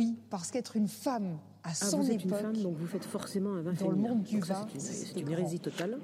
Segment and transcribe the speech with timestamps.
[0.00, 2.86] oui, parce qu'être une femme à Ah, son vous êtes époque, une femme, donc vous
[2.86, 5.98] faites forcément un vin dans le monde du vin, c'est une- une hérésie totale.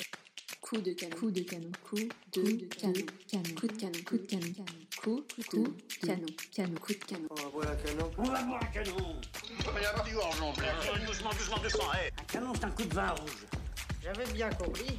[0.60, 1.16] Coup de canon.
[1.16, 1.70] Coup de canon.
[1.82, 2.02] Coup de
[2.76, 2.92] canon.
[3.26, 3.54] Canon.
[3.56, 3.92] Coup de canon.
[4.04, 4.52] Coup de canon.
[5.00, 6.26] Coup de canon.
[6.52, 6.74] Canon.
[6.80, 7.28] Coup de canon.
[7.30, 8.10] On va boire un canon.
[8.18, 9.20] On va boire un canon.
[9.60, 11.06] Il va y avoir du en plein.
[11.06, 11.84] Doucement, doucement, doucement.
[12.20, 13.46] Un canon, c'est un coup de vin rouge.
[14.02, 14.98] J'avais bien compris.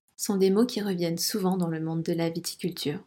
[0.21, 2.99] sont des mots qui reviennent souvent dans le monde de la viticulture.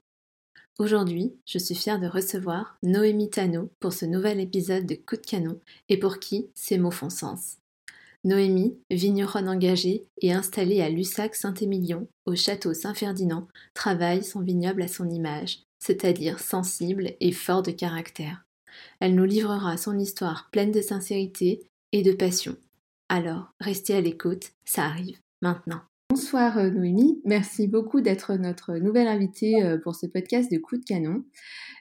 [0.81, 5.21] Aujourd'hui, je suis fière de recevoir Noémie Tano pour ce nouvel épisode de Coup de
[5.21, 7.59] canon et pour qui ces mots font sens.
[8.25, 15.09] Noémie, vigneronne engagée et installée à Lussac-Saint-Émilion, au château Saint-Ferdinand, travaille son vignoble à son
[15.09, 18.45] image, c'est-à-dire sensible et fort de caractère.
[18.99, 21.61] Elle nous livrera son histoire pleine de sincérité
[21.93, 22.57] et de passion.
[23.09, 25.83] Alors, restez à l'écoute, ça arrive maintenant.
[26.11, 30.77] Bonsoir euh, Noémie, merci beaucoup d'être notre nouvelle invitée euh, pour ce podcast de Coup
[30.77, 31.25] de canon.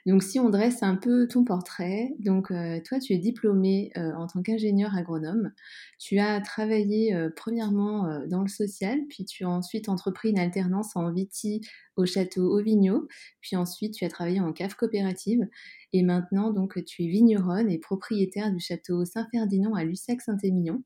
[0.05, 4.25] Donc si on dresse un peu ton portrait, donc euh, toi tu es diplômée en
[4.27, 5.51] tant qu'ingénieur agronome,
[5.99, 11.11] tu as travaillé premièrement dans le social, puis tu as ensuite entrepris une alternance en
[11.11, 11.61] viti
[11.97, 13.07] au château Auvigno,
[13.41, 15.47] puis ensuite tu as travaillé en cave coopérative
[15.91, 20.83] et maintenant donc tu es vigneronne et propriétaire du château Saint-Ferdinand à Lussac-Saint-Émilion.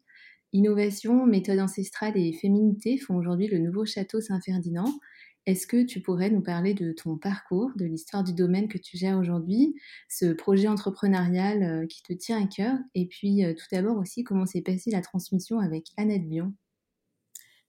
[0.53, 4.93] Innovation, méthode ancestrale et féminité font aujourd'hui le nouveau château Saint-Ferdinand.
[5.47, 8.97] Est-ce que tu pourrais nous parler de ton parcours, de l'histoire du domaine que tu
[8.97, 9.75] gères aujourd'hui,
[10.09, 14.25] ce projet entrepreneurial euh, qui te tient à cœur, et puis euh, tout d'abord aussi
[14.25, 16.53] comment s'est passée la transmission avec Annette Bion?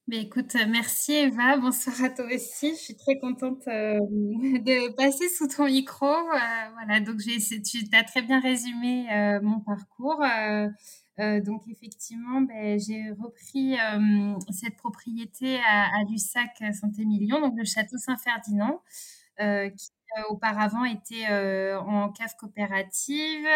[0.09, 2.71] Mais écoute, euh, merci Eva, bonsoir à toi aussi.
[2.71, 6.07] Je suis très contente de passer sous ton micro.
[6.07, 9.07] Voilà, donc tu as très bien résumé
[9.43, 10.25] mon parcours.
[11.21, 17.99] Euh, donc effectivement, ben, j'ai repris euh, cette propriété à, à Lussac-Saint-Émilion, donc le château
[17.99, 18.81] Saint-Ferdinand,
[19.41, 19.91] euh, qui
[20.31, 23.47] auparavant était en cave coopérative,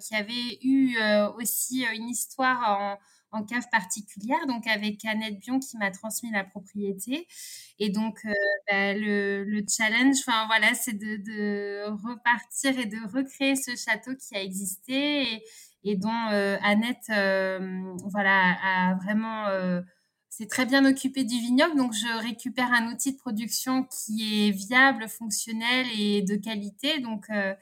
[0.00, 0.96] qui avait eu
[1.36, 2.98] aussi une histoire
[3.30, 7.28] en cave particulière, donc avec Annette Bion qui m'a transmis la propriété.
[7.78, 8.18] Et donc,
[8.66, 14.34] bah, le, le challenge, enfin voilà, c'est de, repartir et de recréer ce château qui
[14.34, 15.44] a existé
[15.84, 19.80] et dont euh, Annette, euh, voilà, a vraiment euh,
[20.30, 21.76] s'est très bien occupée du vignoble.
[21.76, 27.00] Donc, je récupère un outil de production qui est viable, fonctionnel et de qualité.
[27.00, 27.54] Donc, euh,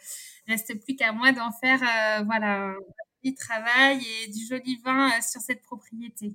[0.47, 2.75] reste plus qu'à moi d'en faire, euh, voilà,
[3.25, 6.35] du travail et du joli vin euh, sur cette propriété.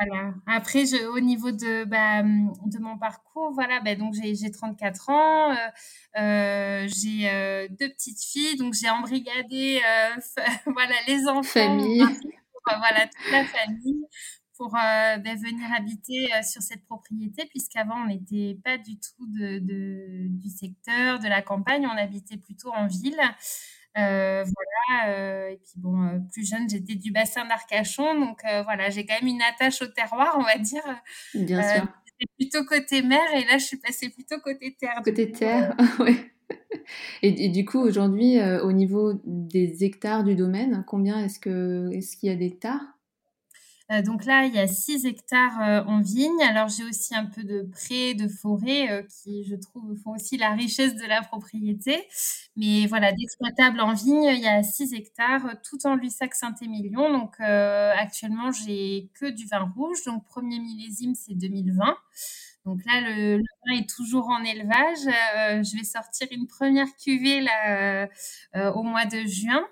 [0.00, 0.34] Voilà.
[0.46, 5.10] Après, je, au niveau de, bah, de mon parcours, voilà, bah, donc j'ai, j'ai 34
[5.10, 5.56] ans, euh,
[6.18, 9.80] euh, j'ai euh, deux petites filles, donc j'ai embrigadé
[10.66, 12.00] voilà, les enfants, Famille.
[12.00, 14.04] pour, voilà, toute la famille
[14.56, 20.28] pour bah, venir habiter sur cette propriété, puisqu'avant on n'était pas du tout de, de-
[20.28, 23.18] du secteur, de la campagne, on habitait plutôt en ville.
[23.98, 28.88] Euh, voilà, euh, et puis bon, euh, plus jeune, j'étais du bassin d'Arcachon, donc voilà,
[28.90, 30.82] j'ai quand même une attache au terroir, on va dire.
[31.34, 35.00] Bien sûr, J'étais plutôt côté mer, et là, je suis passée plutôt côté terre.
[35.04, 36.32] côté terre, ouais.
[37.22, 42.16] Et, et du coup aujourd'hui, au niveau des hectares du domaine, combien est-ce que est-ce
[42.16, 42.99] qu'il y a d'hectares?
[44.02, 46.40] Donc là, il y a 6 hectares euh, en vigne.
[46.42, 50.36] Alors, j'ai aussi un peu de prés, de forêts euh, qui, je trouve, font aussi
[50.36, 52.06] la richesse de la propriété.
[52.56, 57.10] Mais voilà, d'exploitable en vigne, il y a 6 hectares, euh, tout en Lussac-Saint-Émilion.
[57.10, 60.04] Donc, euh, actuellement, j'ai que du vin rouge.
[60.06, 61.96] Donc, premier millésime, c'est 2020.
[62.66, 65.06] Donc là, le, vin est toujours en élevage.
[65.06, 68.06] Euh, je vais sortir une première cuvée là, euh,
[68.56, 69.64] euh, au mois de juin.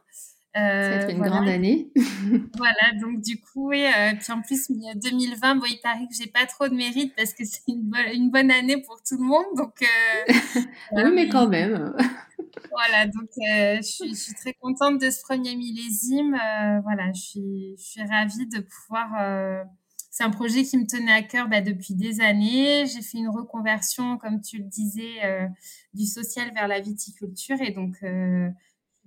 [0.55, 1.31] Ça va Euh, être une voilà.
[1.37, 1.93] grande année.
[2.57, 6.07] Voilà, donc du coup, oui, euh, puis en plus, mais, euh, 2020, bon, il paraît
[6.09, 8.97] que j'ai pas trop de mérite parce que c'est une, bonne- une bonne année pour
[9.07, 9.45] tout le monde.
[9.57, 10.33] Donc, euh,
[10.93, 11.95] oui, mais quand même.
[12.73, 16.35] voilà, donc euh, je, suis, je suis très contente de ce premier millésime.
[16.35, 19.11] Euh, voilà, je suis, je suis ravie de pouvoir.
[19.21, 19.63] euh,
[20.11, 22.87] c'est un projet qui me tenait à cœur bah, depuis des années.
[22.87, 25.47] J'ai fait une reconversion, comme tu le disais, euh,
[25.95, 27.95] du social vers la viticulture et donc.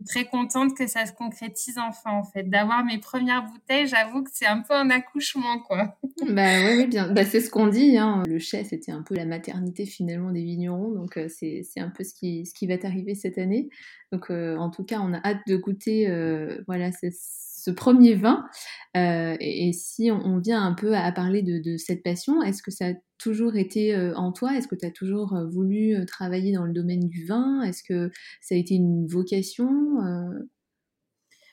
[0.02, 2.50] Euh, très contente que ça se concrétise enfin, en fait.
[2.50, 5.98] D'avoir mes premières bouteilles, j'avoue que c'est un peu un accouchement, quoi.
[6.30, 7.12] bah oui, bien.
[7.12, 7.98] Bah, c'est ce qu'on dit.
[7.98, 8.24] Hein.
[8.28, 12.04] Le chai, c'était un peu la maternité finalement des vignerons, donc euh, c'est un peu
[12.04, 13.70] ce qui, ce qui va t'arriver cette année.
[14.12, 18.46] Donc euh, en tout cas, on a hâte de goûter euh, voilà, ce premier vin.
[18.96, 22.88] Et, si on, vient un peu à, parler de, de cette passion, est-ce que ça
[23.22, 24.56] toujours été en toi?
[24.56, 27.62] Est-ce que tu as toujours voulu travailler dans le domaine du vin?
[27.62, 29.70] Est-ce que ça a été une vocation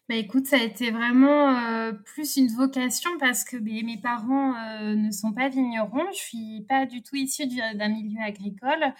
[0.09, 4.55] bah écoute, ça a été vraiment euh, plus une vocation parce que mes, mes parents
[4.57, 6.07] euh, ne sont pas vignerons.
[6.13, 8.95] Je suis pas du tout issue d'un milieu agricole.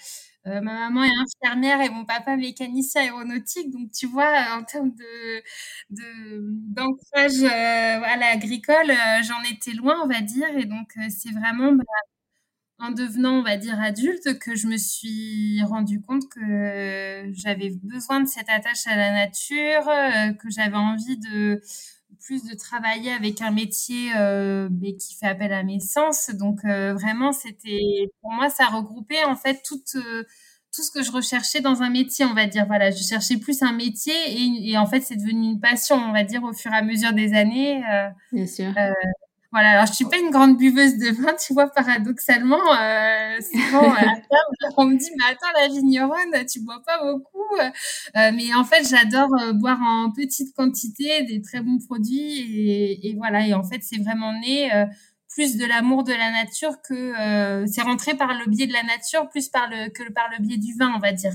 [0.47, 1.11] Euh, ma maman est
[1.47, 3.71] infirmière et mon papa mécanicien aéronautique.
[3.71, 5.43] Donc tu vois, en termes de
[5.91, 8.93] d'ancrage à l'agricole,
[9.23, 10.49] j'en étais loin, on va dire.
[10.59, 11.85] Et donc c'est vraiment bah,
[12.81, 18.21] en devenant, on va dire, adulte, que je me suis rendu compte que j'avais besoin
[18.21, 21.61] de cette attache à la nature, euh, que j'avais envie de
[22.21, 26.31] plus de travailler avec un métier euh, mais qui fait appel à mes sens.
[26.31, 29.83] Donc euh, vraiment, c'était pour moi, ça regroupait en fait tout
[30.75, 32.67] tout ce que je recherchais dans un métier, on va dire.
[32.67, 36.13] Voilà, je cherchais plus un métier et, et en fait, c'est devenu une passion, on
[36.13, 37.83] va dire, au fur et à mesure des années.
[38.33, 38.73] Bien sûr.
[39.51, 43.93] Voilà, alors je suis pas une grande buveuse de vin, tu vois, paradoxalement, euh, souvent
[43.95, 44.21] à table,
[44.77, 47.39] on me dit, mais attends, la vigneronne, tu bois pas beaucoup.
[47.59, 53.09] Euh, mais en fait, j'adore euh, boire en petite quantité des très bons produits et,
[53.09, 53.47] et voilà.
[53.47, 54.85] Et en fait, c'est vraiment né euh,
[55.31, 58.83] plus de l'amour de la nature que euh, c'est rentré par le biais de la
[58.83, 61.33] nature plus par le que par le biais du vin, on va dire.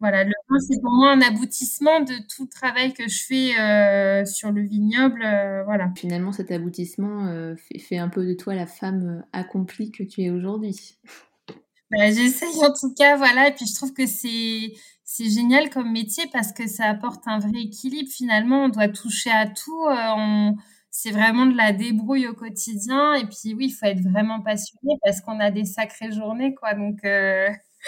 [0.00, 3.58] Voilà, le vin, c'est pour moi un aboutissement de tout le travail que je fais
[3.58, 5.22] euh, sur le vignoble.
[5.24, 5.90] Euh, voilà.
[5.96, 10.30] Finalement, cet aboutissement euh, fait, un peu de toi la femme accomplie que tu es
[10.30, 10.96] aujourd'hui.
[11.90, 13.48] Bah, J'essaye en tout cas, voilà.
[13.48, 14.74] Et puis je trouve que c'est
[15.04, 18.10] c'est génial comme métier parce que ça apporte un vrai équilibre.
[18.10, 19.86] Finalement, on doit toucher à tout.
[19.88, 20.54] On...
[20.90, 23.14] C'est vraiment de la débrouille au quotidien.
[23.14, 26.74] Et puis oui, il faut être vraiment passionné parce qu'on a des sacrées journées, quoi.
[26.74, 27.00] Donc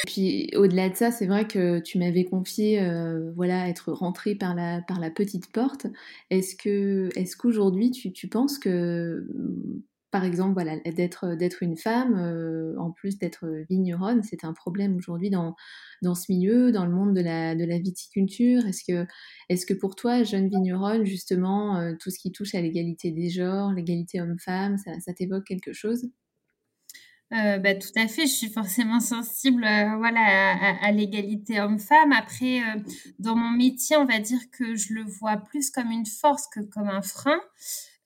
[0.06, 4.54] puis au-delà de ça, c'est vrai que tu m'avais confié, euh, voilà, être rentrée par
[4.54, 5.86] la, par la petite porte.
[6.30, 9.26] Est-ce que, est-ce qu'aujourd'hui tu, tu penses que,
[10.10, 14.96] par exemple, voilà, d'être, d'être une femme, euh, en plus d'être vigneronne, c'est un problème
[14.96, 15.54] aujourd'hui dans,
[16.02, 18.66] dans ce milieu, dans le monde de la, de la viticulture?
[18.66, 19.06] Est-ce que,
[19.48, 23.28] est-ce que pour toi, jeune vigneronne, justement, euh, tout ce qui touche à l'égalité des
[23.30, 26.06] genres, l'égalité homme-femme, ça, ça t'évoque quelque chose?
[27.32, 32.12] Euh, bah, tout à fait, je suis forcément sensible euh, voilà, à, à, l'égalité homme-femme.
[32.12, 32.80] Après, euh,
[33.20, 36.60] dans mon métier, on va dire que je le vois plus comme une force que
[36.60, 37.40] comme un frein.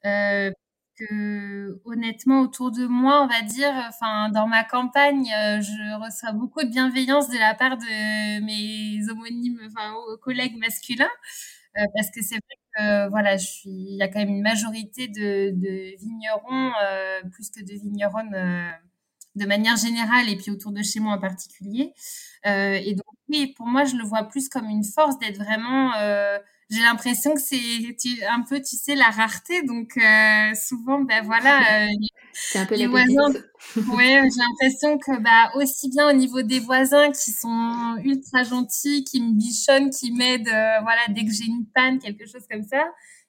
[0.05, 0.51] Euh,
[0.97, 6.63] que honnêtement, autour de moi, on va dire, enfin, dans ma campagne, je reçois beaucoup
[6.63, 9.93] de bienveillance de la part de mes homonymes, enfin,
[10.23, 11.09] collègues masculins.
[11.95, 15.09] parce que c'est vrai que voilà, je suis, il y a quand même une majorité
[15.09, 16.73] de, de vignerons
[17.33, 18.37] plus que de vigneronnes
[19.35, 21.93] de manière générale et puis autour de chez moi en particulier.
[22.47, 25.95] Euh, et donc oui, pour moi, je le vois plus comme une force d'être vraiment.
[25.97, 26.39] Euh,
[26.71, 27.57] j'ai l'impression que c'est
[28.29, 29.63] un peu, tu sais, la rareté.
[29.63, 31.61] Donc euh, souvent, ben voilà.
[31.85, 31.87] Euh,
[32.33, 33.33] c'est un peu les voisins.
[33.77, 39.05] oui, j'ai l'impression que bah aussi bien au niveau des voisins qui sont ultra gentils,
[39.05, 42.65] qui me bichonnent, qui m'aident, euh, voilà, dès que j'ai une panne, quelque chose comme
[42.65, 42.85] ça.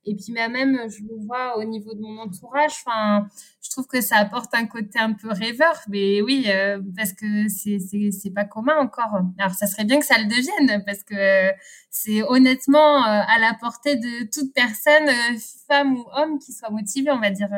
[0.07, 2.74] Et puis même, je le vois au niveau de mon entourage.
[2.86, 3.28] Enfin,
[3.62, 5.75] je trouve que ça apporte un côté un peu rêveur.
[5.90, 9.19] Mais oui, euh, parce que c'est c'est pas commun encore.
[9.40, 11.50] Alors ça serait bien que ça le devienne parce que
[11.90, 15.38] c'est honnêtement euh, à la portée de toute personne, euh,
[15.68, 17.50] femme ou homme, qui soit motivée, on va dire.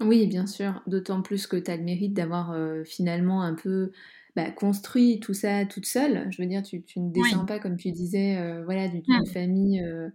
[0.00, 0.82] Oui, bien sûr.
[0.86, 3.92] D'autant plus que tu as le mérite d'avoir finalement un peu
[4.36, 6.28] bah, construit tout ça toute seule.
[6.30, 9.26] Je veux dire, tu, tu ne descends pas, comme tu disais, voilà, d'une mmh.
[9.32, 10.10] famille euh,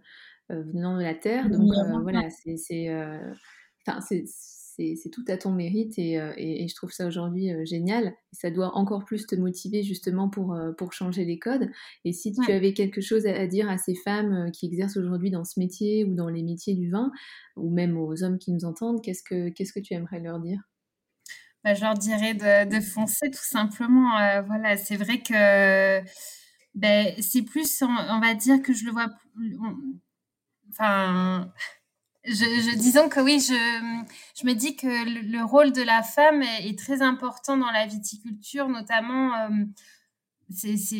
[0.60, 1.48] venant de la terre.
[1.50, 3.32] Donc euh, voilà, c'est euh,
[4.78, 8.06] c'est tout à ton mérite et, et, je trouve ça aujourd'hui génial.
[8.06, 11.68] Et ça doit encore plus te motiver justement pour, pour changer les codes.
[12.04, 15.44] Et si tu avais quelque chose à, dire à ces femmes qui exercent aujourd'hui dans
[15.44, 17.12] ce métier ou dans les métiers du vin,
[17.56, 20.60] ou même aux hommes qui nous entendent, qu'est-ce que, qu'est-ce que tu aimerais leur dire?
[21.64, 24.10] Bah, Je leur dirais de, de foncer tout simplement.
[24.46, 26.02] voilà, c'est vrai que
[26.74, 29.08] ben, c'est plus, on, va dire que je le vois
[30.72, 31.52] enfin,
[32.24, 36.78] je, je, disons que oui, je, me dis que le, rôle de la femme est,
[36.78, 39.34] très important dans la viticulture, notamment.
[39.34, 39.64] Euh,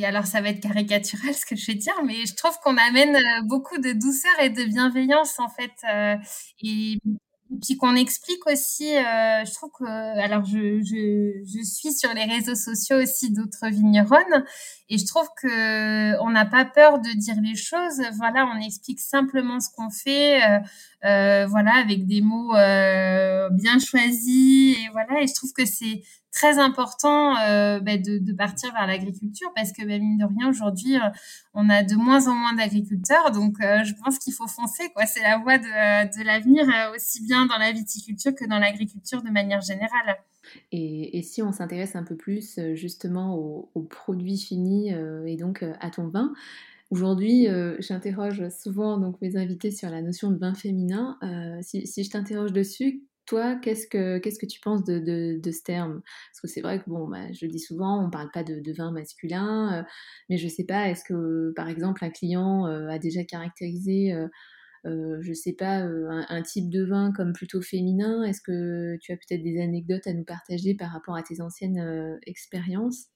[0.04, 3.16] alors ça va être caricatural ce que je vais dire, mais je trouve qu'on amène
[3.16, 5.72] euh, beaucoup de douceur et de bienveillance en fait.
[5.92, 6.16] Euh,
[6.62, 6.98] et
[7.52, 12.12] et puis qu'on explique aussi, euh, je trouve que, alors je, je, je, suis sur
[12.14, 14.44] les réseaux sociaux aussi d'autres vigneronnes,
[14.88, 18.00] et je trouve que on n'a pas peur de dire les choses.
[18.16, 20.60] Voilà, on explique simplement ce qu'on fait, euh,
[21.04, 26.02] euh, voilà, avec des mots euh, bien choisis, et voilà, et je trouve que c'est
[26.30, 30.96] très important euh, bah, de, partir vers l'agriculture parce que bah, mine de rien aujourd'hui
[31.52, 33.32] on a de moins en moins d'agriculteurs.
[33.32, 35.04] Donc je pense qu'il faut foncer quoi.
[35.04, 39.60] C'est la voie de, l'avenir aussi bien dans la viticulture que dans l'agriculture de manière
[39.60, 40.16] générale.
[40.70, 44.90] Et, si on s'intéresse un peu plus justement aux produits finis
[45.26, 46.32] et donc à ton vin
[46.92, 51.16] Aujourd'hui, euh, j'interroge souvent donc mes invités sur la notion de vin féminin.
[51.22, 56.02] Euh, si, je t'interroge dessus, toi, qu'est-ce que, tu penses de, ce terme?
[56.02, 58.92] Parce que c'est vrai que, bon, bah, je dis souvent, on parle pas de, vin
[58.92, 59.82] masculin, euh,
[60.28, 64.14] mais je sais pas, est-ce que, par exemple, un client a déjà caractérisé,
[64.84, 68.22] je sais pas, un, type de vin comme plutôt féminin?
[68.22, 72.20] Est-ce que tu as peut-être des anecdotes à nous partager par rapport à tes anciennes
[72.26, 73.06] expériences?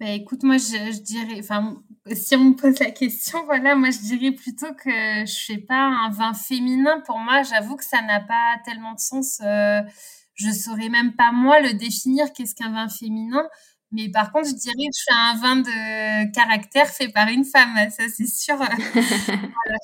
[0.00, 3.98] Bah, écoute, moi, je, dirais, enfin, si on me pose la question, voilà, moi, je
[3.98, 7.00] dirais plutôt que je fais pas un vin féminin.
[7.00, 9.40] Pour moi, j'avoue que ça n'a pas tellement de sens.
[9.44, 9.82] Euh,
[10.34, 12.32] je saurais même pas moi le définir.
[12.32, 13.44] Qu'est-ce qu'un vin féminin
[13.90, 17.44] Mais par contre, je dirais que je fais un vin de caractère fait par une
[17.44, 17.74] femme.
[17.90, 18.56] Ça, c'est sûr.
[18.56, 19.78] voilà.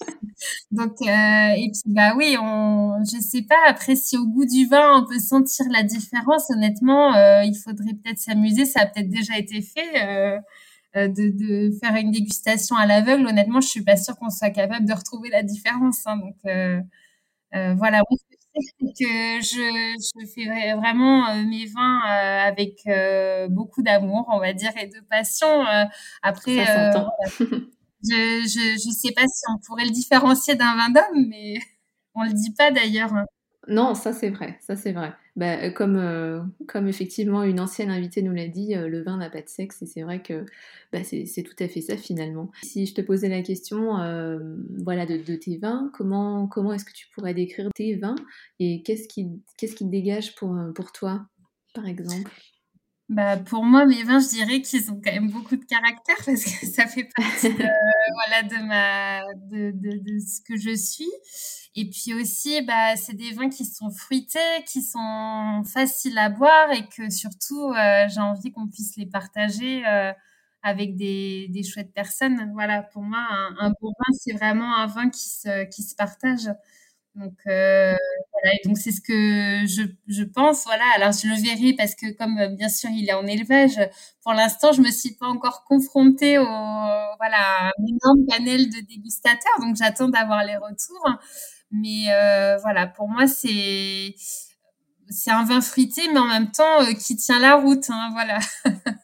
[0.70, 3.56] Donc, euh, et puis, bah oui, on, je sais pas.
[3.66, 7.94] Après, si au goût du vin, on peut sentir la différence, honnêtement, euh, il faudrait
[7.94, 8.66] peut-être s'amuser.
[8.66, 10.38] Ça a peut-être déjà été fait.
[10.96, 14.50] Euh, de, de, faire une dégustation à l'aveugle, honnêtement, je suis pas sûre qu'on soit
[14.50, 16.06] capable de retrouver la différence.
[16.06, 16.80] Hein, donc euh,
[17.54, 18.18] euh, voilà, oui,
[18.80, 24.52] que je, je fais vraiment euh, mes vins euh, avec euh, beaucoup d'amour, on va
[24.52, 25.64] dire, et de passion.
[26.22, 27.06] après, Ça
[27.40, 31.54] je, je je sais pas si on pourrait le différencier d'un vin d'homme, mais
[32.14, 33.12] on le dit pas d'ailleurs.
[33.14, 33.26] Hein.
[33.68, 35.12] Non, ça c'est vrai, ça c'est vrai.
[35.36, 39.28] Bah, comme, euh, comme effectivement une ancienne invitée nous l'a dit, euh, le vin n'a
[39.28, 40.46] pas de sexe et c'est vrai que
[40.92, 42.52] bah, c'est tout à fait ça finalement.
[42.62, 44.38] Si je te posais la question euh,
[44.84, 48.14] voilà, de, de, tes vins, comment, comment est-ce que tu pourrais décrire tes vins
[48.60, 51.26] et qu'est-ce qui, qu'est-ce qui te dégage pour, pour toi
[51.74, 52.30] par exemple?
[53.10, 56.44] Bah, pour moi, mes vins, je dirais qu'ils ont quand même beaucoup de caractère parce
[56.44, 57.64] que ça fait partie de,
[58.14, 59.20] voilà, de, ma,
[59.50, 61.10] de, de, ce que je suis.
[61.76, 66.70] Et puis aussi, bah, c'est des vins qui sont fruités, qui sont faciles à boire
[66.72, 70.12] et que surtout, euh, j'ai envie qu'on puisse les partager euh,
[70.62, 72.50] avec des, des chouettes personnes.
[72.54, 75.94] Voilà, pour moi, un, un bon vin, c'est vraiment un vin qui se, qui se
[75.94, 76.48] partage.
[77.14, 77.94] Donc euh,
[78.32, 80.64] voilà, et donc c'est ce que je, je pense.
[80.64, 83.78] Voilà, alors je le verrai parce que comme euh, bien sûr il est en élevage,
[84.22, 89.60] pour l'instant je me suis pas encore confrontée au voilà un énorme panel de dégustateurs,
[89.60, 91.08] donc j'attends d'avoir les retours.
[91.70, 94.16] Mais euh, voilà, pour moi c'est
[95.08, 97.90] c'est un vin fruité, mais en même temps qui tient la route.
[97.90, 98.38] Hein, voilà.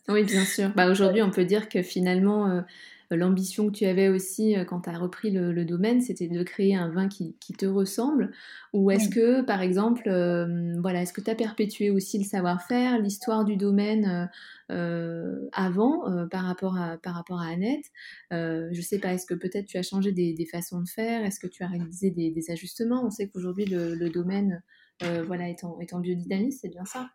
[0.08, 0.70] oui, bien sûr.
[0.74, 2.62] Bah, Aujourd'hui, on peut dire que finalement,
[3.10, 6.42] l'ambition que tu avais aussi euh, quand tu as repris le, le domaine, c'était de
[6.42, 8.32] créer un vin qui, qui te ressemble.
[8.72, 9.14] Ou est-ce oui.
[9.14, 13.56] que, par exemple, euh, voilà, est-ce que tu as perpétué aussi le savoir-faire, l'histoire du
[13.56, 14.30] domaine
[14.70, 17.86] euh, avant par, rapport à, par rapport à Annette?
[18.30, 21.24] Je sais pas, est-ce que peut-être tu as changé des, des, façons de faire?
[21.24, 23.04] Est-ce que tu as réalisé des, des ajustements?
[23.04, 24.62] On sait qu'aujourd'hui, le, le, domaine
[25.26, 26.02] voilà, est en, est en
[26.50, 27.10] c'est bien ça?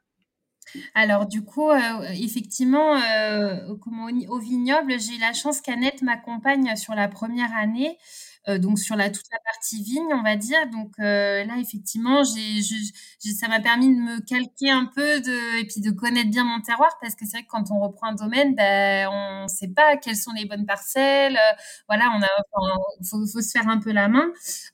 [0.94, 6.96] Alors du coup, euh, effectivement, euh, au, vignoble, j'ai eu la chance qu'Annette m'accompagne sur
[6.96, 7.98] la première année
[8.48, 10.70] euh, donc sur la toute la partie vigne, on va dire.
[10.72, 15.60] Donc euh, là, effectivement, j'ai, j'ai, ça m'a permis de me calquer un peu de,
[15.62, 18.08] et puis de connaître bien mon terroir parce que c'est vrai que quand on reprend
[18.08, 21.38] un domaine, ben, on ne sait pas quelles sont les bonnes parcelles.
[21.38, 21.56] Euh,
[21.88, 22.78] voilà, on a, enfin,
[23.10, 24.26] faut, faut se faire un peu la main.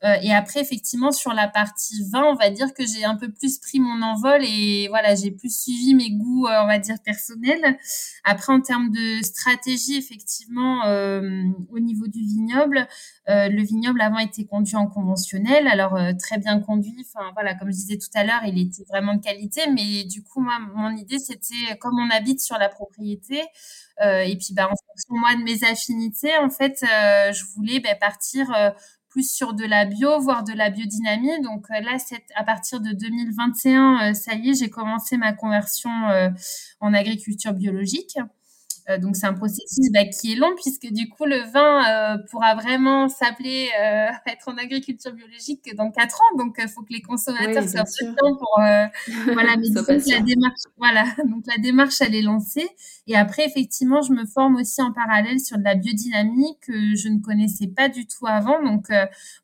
[0.03, 3.31] Euh, et après, effectivement, sur la partie vin, on va dire que j'ai un peu
[3.31, 6.97] plus pris mon envol et voilà, j'ai plus suivi mes goûts, euh, on va dire
[7.03, 7.77] personnels.
[8.23, 12.87] Après, en termes de stratégie, effectivement, euh, au niveau du vignoble,
[13.27, 16.95] le le vignoble avant était conduit en conventionnel, alors euh, très bien conduit.
[16.99, 19.61] Enfin voilà, comme je disais tout à l'heure, il était vraiment de qualité.
[19.73, 23.41] Mais du coup, moi, mon idée, c'était comme on habite sur la propriété,
[24.01, 27.79] euh, et puis bah, en fonction moi de mes affinités, en fait, euh, je voulais
[27.79, 28.47] bah, partir
[29.09, 31.41] plus sur de la bio, voire de la biodynamie.
[31.41, 31.97] Donc là,
[32.35, 35.91] à partir de 2021, ça y est, j'ai commencé ma conversion
[36.79, 38.17] en agriculture biologique.
[38.89, 42.17] Euh, donc c'est un processus bah, qui est long puisque du coup le vin euh,
[42.29, 46.37] pourra vraiment s'appeler euh, être en agriculture biologique que dans quatre ans.
[46.37, 48.57] Donc il faut que les consommateurs soient patients pour
[49.33, 49.55] voilà.
[49.57, 51.05] Mais la démarche, voilà.
[51.25, 52.67] Donc la démarche elle est lancée
[53.07, 57.09] et après effectivement je me forme aussi en parallèle sur de la biodynamie que je
[57.09, 58.61] ne connaissais pas du tout avant.
[58.63, 58.87] Donc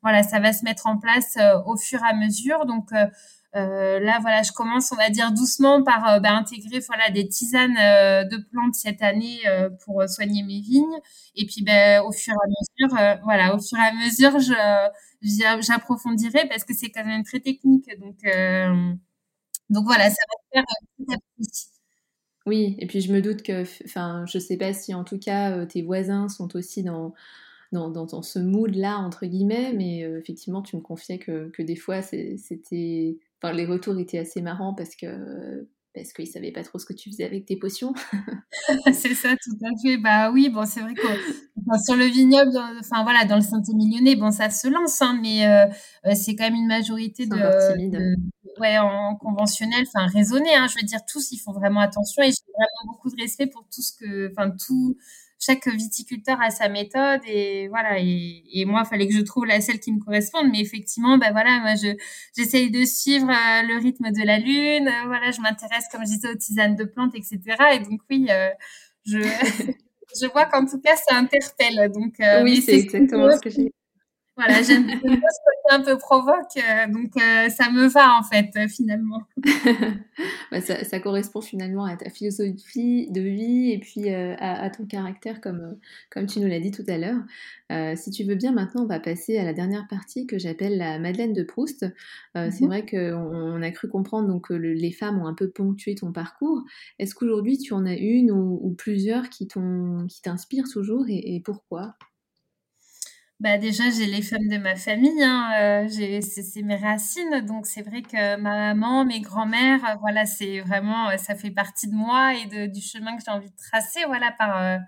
[0.02, 2.66] voilà ça va se mettre en place au fur et à mesure.
[2.66, 2.90] Donc
[3.56, 7.26] euh, là, voilà, je commence, on va dire doucement par euh, bah, intégrer voilà des
[7.28, 9.40] tisanes euh, de plantes cette année
[9.84, 10.98] pour soigner mes vignes.
[11.34, 15.62] Et puis, bah, au fur et à mesure, voilà, au fur et à mesure, je
[15.62, 17.88] j'approfondirai parce que c'est quand même très technique.
[18.00, 18.18] Donc,
[19.70, 20.64] donc voilà, ça va se faire
[20.98, 21.66] petit à petit.
[22.46, 25.66] Oui, et puis je me doute que, enfin, je sais pas si en tout cas
[25.66, 27.14] tes voisins sont aussi dans
[27.72, 32.00] dans, dans, ce mood-là, entre guillemets, mais effectivement, tu me confiais que, que des fois,
[32.02, 36.86] c'était Enfin, les retours étaient assez marrants parce que parce qu'ils savaient pas trop ce
[36.86, 37.92] que tu faisais avec tes potions.
[38.92, 39.96] c'est ça, tout à fait.
[39.96, 41.06] Bah oui, bon, c'est vrai que
[41.84, 45.66] sur le vignoble, enfin voilà, dans le Saint-Émilionnais, bon, ça se lance, hein, mais euh,
[46.06, 48.16] euh, c'est quand même une majorité de, de,
[48.60, 50.54] ouais, en conventionnel, enfin raisonné.
[50.54, 53.46] Hein, je veux dire, tous, ils font vraiment attention et j'ai vraiment beaucoup de respect
[53.46, 54.96] pour tout ce que, enfin tout
[55.38, 59.46] chaque viticulteur a sa méthode et voilà et, et moi il fallait que je trouve
[59.46, 60.48] la celle qui me corresponde.
[60.50, 61.96] Mais effectivement ben voilà moi je
[62.36, 66.12] j'essaye de suivre euh, le rythme de la lune euh, voilà je m'intéresse comme je
[66.12, 67.40] disais aux tisanes de plantes etc
[67.74, 68.50] et donc oui euh,
[69.04, 69.18] je
[70.20, 71.90] je vois qu'en tout cas ça interpelle.
[71.92, 73.72] Donc oui c'est exactement ce que j'ai
[74.38, 78.50] voilà, j'aime ce côté un peu provoque, euh, donc euh, ça me va en fait,
[78.56, 79.24] euh, finalement.
[80.52, 84.86] bah, ça, ça, correspond finalement à ta philosophie de vie et puis à, à, ton
[84.86, 85.76] caractère, comme,
[86.10, 87.96] comme tu nous l'as dit tout à l'heure.
[87.96, 91.00] si tu veux bien, maintenant, on va passer à la dernière partie que j'appelle la
[91.00, 91.84] Madeleine de Proust.
[92.34, 92.68] C'est mhm.
[92.68, 96.12] vrai qu'on on a cru comprendre donc, que les femmes ont un peu ponctué ton
[96.12, 96.62] parcours.
[97.00, 101.96] Est-ce qu'aujourd'hui, tu en as une ou, ou plusieurs qui t'inspirent toujours et, et pourquoi?
[103.40, 105.88] Bah déjà, j'ai les femmes de ma famille, hein, euh,
[106.20, 111.10] c'est mes racines, donc c'est vrai que ma maman, mes grands-mères, euh, voilà, c'est vraiment,
[111.10, 114.00] euh, ça fait partie de moi et de, du chemin que j'ai envie de tracer,
[114.06, 114.80] voilà, par,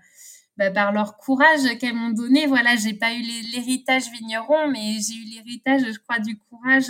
[0.57, 2.45] bah, par leur courage qu'elles m'ont donné.
[2.47, 6.87] Voilà, j'ai pas eu l'héritage vigneron, mais j'ai eu l'héritage, je crois, du courage,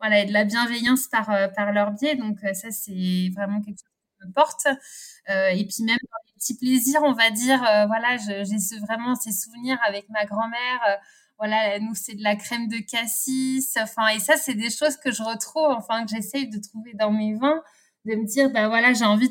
[0.00, 2.16] voilà, et de la bienveillance par, par leur biais.
[2.16, 3.93] Donc ça, c'est vraiment quelque chose
[4.32, 4.66] porte.
[5.28, 7.62] et puis même dans petits plaisirs, on va dire.
[7.62, 10.80] Euh, voilà, j'ai vraiment ces souvenirs avec ma grand-mère.
[10.88, 10.96] Euh,
[11.38, 13.76] voilà, nous, c'est de la crème de cassis.
[13.80, 17.10] Enfin, et ça, c'est des choses que je retrouve, enfin, que j'essaye de trouver dans
[17.10, 17.62] mes vins
[18.06, 19.30] de me dire ben voilà j'ai envie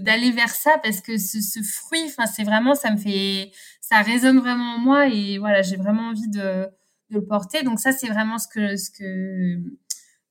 [0.00, 3.50] d'aller vers ça parce que ce, ce fruit enfin c'est vraiment ça me fait
[3.82, 6.70] ça résonne vraiment en moi et voilà j'ai vraiment envie de,
[7.10, 9.60] de le porter donc ça c'est vraiment ce que ce que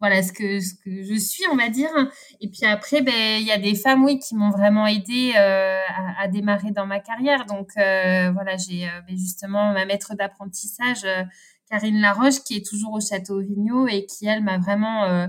[0.06, 1.90] voilà ce que ce que je suis on va dire.
[2.40, 5.82] Et puis après ben il y a des femmes oui qui m'ont vraiment aidé euh,
[6.20, 7.46] à, démarrer dans ma carrière.
[7.48, 11.08] Donc euh, voilà j'ai euh, ben, justement ma maître d'apprentissage
[11.72, 15.28] Karine Laroche qui est toujours au château Vigneault et qui elle m'a vraiment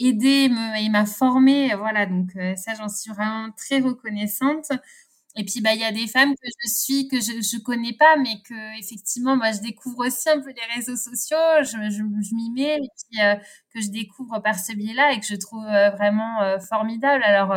[0.00, 2.06] aidé et m'a formée voilà.
[2.06, 4.72] Donc ça j'en suis vraiment très reconnaissante
[5.36, 7.92] et puis, bah, il y a des femmes que je suis, que je ne connais
[7.92, 11.98] pas, mais que effectivement, moi, je découvre aussi un peu les réseaux sociaux, je, je,
[11.98, 13.34] je m'y mets, et puis euh,
[13.74, 17.22] que je découvre par ce biais-là et que je trouve euh, vraiment euh, formidable.
[17.24, 17.54] Alors,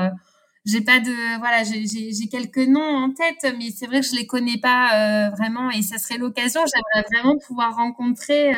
[0.66, 4.28] j'ai pas de, voilà, j'ai quelques noms en tête, mais c'est vrai que je les
[4.28, 6.62] connais pas vraiment, et ça serait l'occasion.
[6.66, 8.54] J'aimerais vraiment pouvoir rencontrer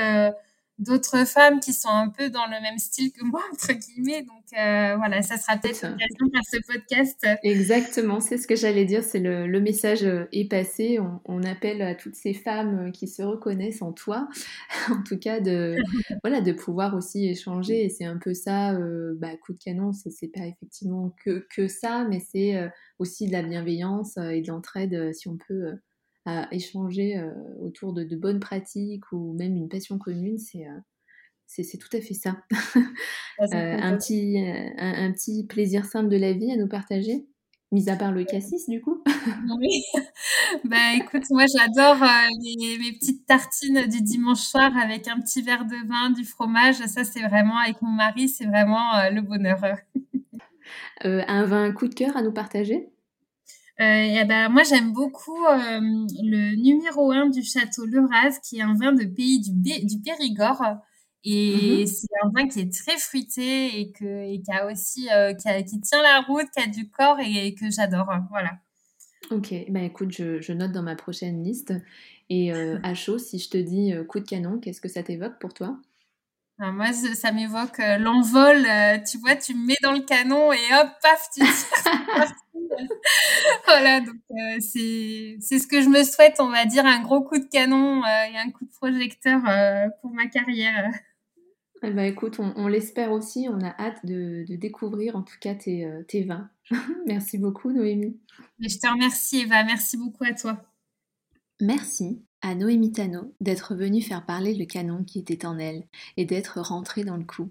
[0.80, 4.24] d'autres femmes qui sont un peu dans le même style que moi, entre guillemets.
[4.24, 7.28] Donc euh, voilà, ça sera peut-être l'occasion par ce podcast.
[7.44, 11.00] Exactement, c'est ce que j'allais dire, c'est le, le, message euh, est passé.
[11.00, 14.28] On, on, appelle à toutes ces femmes euh, qui se reconnaissent en toi,
[14.90, 15.78] en tout cas, de,
[16.24, 17.86] voilà, de pouvoir aussi échanger.
[17.86, 21.68] Et c'est un peu ça, euh, bah, coup de canon, c'est pas effectivement que, que
[21.68, 25.74] ça, mais c'est aussi de la bienveillance et de l'entraide, si on peut
[26.26, 27.32] à échanger euh,
[27.62, 30.80] autour de, de, bonnes pratiques ou même une passion commune, c'est euh,
[31.62, 32.38] c'est tout à fait ça.
[33.42, 34.38] euh, un, petit,
[34.78, 37.28] un, un, petit plaisir simple de la vie à nous partager,
[37.72, 39.04] mis à part le cassis du coup.
[39.60, 39.84] oui.
[40.64, 45.66] bah écoute, moi j'adore euh, mes petites tartines du dimanche soir avec un petit verre
[45.66, 46.78] de vin, du fromage.
[46.88, 49.60] Ça c'est vraiment avec mon mari, c'est vraiment euh, le bonheur.
[51.04, 52.93] un vin coup de cœur à nous partager?
[53.80, 58.76] Et ben, moi, j'aime beaucoup euh, le numéro 1 du château Leraz, qui est un
[58.76, 60.64] vin de pays du, du Périgord.
[61.26, 65.08] Et mmh c'est un vin qui est très fruité et, que, et qui a aussi
[65.10, 68.12] euh, qui, a, qui, tient la route, qui a du corps et, que j'adore.
[68.30, 68.52] Voilà.
[69.32, 71.74] Ok, bah écoute, je, je, note dans ma prochaine liste.
[72.30, 72.52] Et
[72.84, 75.78] à chaud, si je te dis coup de canon, qu'est-ce que ça t'évoque pour toi?
[76.72, 78.66] Moi, ça m'évoque l'envol.
[79.10, 82.34] tu vois, tu me mets dans le canon et hop, paf, tu tires.
[83.66, 84.16] voilà, donc
[84.60, 88.04] c'est c'est ce que je me souhaite, on va dire, un gros coup de canon
[88.06, 89.42] et un coup de projecteur
[90.02, 90.92] pour ma carrière.
[91.86, 95.86] Eh ben, écoute, on, l'espère aussi, on a hâte de, découvrir en tout cas tes,
[96.08, 96.50] tes vins.
[97.08, 98.20] Merci beaucoup Noémie.
[98.60, 100.64] je te remercie Eva, merci beaucoup à toi.
[101.60, 106.26] Merci à Noémie Tano d'être venue faire parler le canon qui était en elle et
[106.26, 107.50] d'être rentrée dans le coup.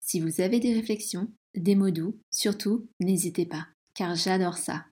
[0.00, 4.86] Si vous avez des réflexions, des mots doux, surtout, n'hésitez pas, car j'adore ça.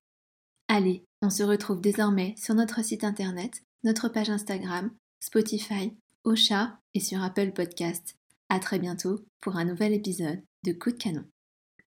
[0.68, 7.00] Allez, on se retrouve désormais sur notre site internet, notre page Instagram, Spotify, Ocha et
[7.00, 8.16] sur Apple Podcast.
[8.50, 11.24] À très bientôt pour un nouvel épisode de Coup de canon.